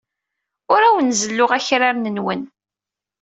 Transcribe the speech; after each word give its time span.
Ur 0.73 0.81
awen-zelluɣ 0.83 1.51
akraren-nwen. 1.57 2.41